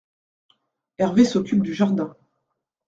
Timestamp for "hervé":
0.97-1.25